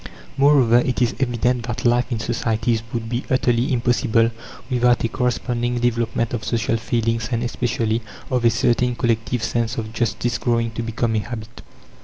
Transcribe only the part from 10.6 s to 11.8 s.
to become a habit.